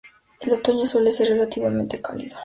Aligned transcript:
El 0.39 0.53
otoño 0.53 0.83
suele 0.87 1.11
ser 1.13 1.29
relativamente 1.29 2.01
cálido. 2.01 2.35